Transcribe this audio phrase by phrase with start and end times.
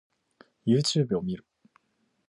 [0.65, 1.45] Youtube を見る